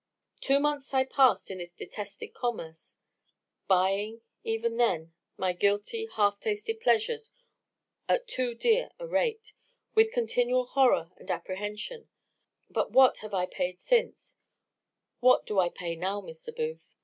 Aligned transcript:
"Two 0.39 0.59
months 0.59 0.95
I 0.95 1.03
passed 1.03 1.51
in 1.51 1.59
this 1.59 1.73
detested 1.75 2.33
commerce, 2.33 2.95
buying, 3.67 4.21
even 4.43 4.77
then, 4.77 5.13
my 5.37 5.53
guilty, 5.53 6.07
half 6.11 6.39
tasted 6.39 6.81
pleasures 6.81 7.29
at 8.09 8.27
too 8.27 8.55
dear 8.55 8.89
a 8.97 9.05
rate, 9.05 9.53
with 9.93 10.11
continual 10.11 10.65
horror 10.65 11.11
and 11.17 11.29
apprehension; 11.29 12.09
but 12.67 12.89
what 12.89 13.19
have 13.19 13.35
I 13.35 13.45
paid 13.45 13.79
since 13.79 14.37
what 15.19 15.45
do 15.45 15.59
I 15.59 15.69
pay 15.69 15.95
now, 15.95 16.19
Mr. 16.19 16.55
Booth? 16.55 16.95